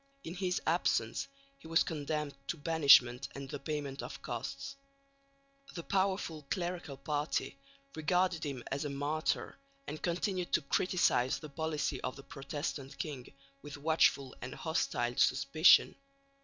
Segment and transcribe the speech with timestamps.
[0.23, 1.27] In his absence
[1.59, 4.75] he was condemned to banishment and the payment of costs.
[5.75, 7.55] The powerful clerical party
[7.93, 13.31] regarded him as a martyr and continued to criticise the policy of the Protestant king
[13.61, 15.93] with watchful and hostile suspicion.